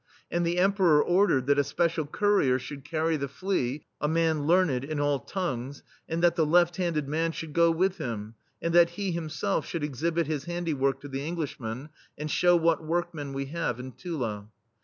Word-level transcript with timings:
And 0.31 0.43
the 0.43 0.57
Emperor 0.57 0.99
ordered 1.03 1.45
that 1.45 1.59
a 1.59 1.63
spe 1.63 1.81
cial 1.91 2.11
Courier 2.11 2.57
should 2.57 2.83
carry 2.83 3.17
the 3.17 3.27
flea, 3.27 3.85
a 4.01 4.07
man 4.07 4.47
learned 4.47 4.83
in 4.83 4.99
all 4.99 5.19
tongues, 5.19 5.83
and 6.09 6.23
that 6.23 6.35
the 6.35 6.43
left 6.43 6.77
handed 6.77 7.07
man 7.07 7.31
should 7.31 7.53
go 7.53 7.69
with 7.69 7.99
him, 7.99 8.33
and 8.63 8.73
that 8.73 8.89
he 8.97 9.11
himself 9.11 9.67
should 9.67 9.83
exhibit 9.83 10.25
his 10.25 10.45
handiwork 10.45 11.01
to 11.01 11.07
the 11.07 11.23
Englishmen, 11.23 11.89
and 12.17 12.31
show 12.31 12.55
what 12.55 12.83
workmen 12.83 13.31
we 13.31 13.45
have 13.45 13.79
in 13.79 13.91
Tula. 13.91 14.47